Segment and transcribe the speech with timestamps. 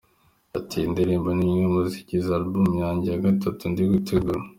[0.57, 4.39] Ati “Iyi ndirimbo ni imwe mu zigize album yanjye ya gatatu ndi gutegura.